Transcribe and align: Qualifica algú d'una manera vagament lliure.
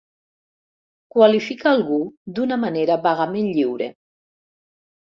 Qualifica 1.15 1.69
algú 1.73 2.01
d'una 2.39 2.59
manera 2.65 2.99
vagament 3.07 3.53
lliure. 3.61 3.93